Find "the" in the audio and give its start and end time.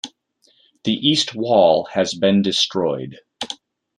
0.83-0.93